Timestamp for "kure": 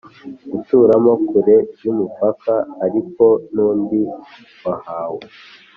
1.27-1.57